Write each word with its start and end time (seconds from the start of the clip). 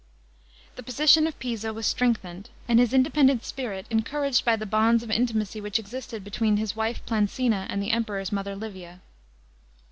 The 0.77 0.81
position 0.81 1.27
of 1.27 1.37
Piso 1.37 1.73
was 1.73 1.85
strengthened, 1.85 2.49
an>i 2.67 2.79
his 2.81 2.91
independent 2.91 3.45
spirit 3.45 3.85
encouraged 3.91 4.43
by 4.43 4.55
the 4.55 4.65
bonds 4.65 5.03
of 5.03 5.11
intimacy 5.11 5.61
which 5.61 5.77
existed 5.77 6.23
between 6.23 6.57
his 6.57 6.75
wife 6.75 7.05
Plancina 7.05 7.67
and 7.69 7.83
the 7.83 7.91
Emperor's 7.91 8.31
mother 8.31 8.55
Livia. 8.55 9.01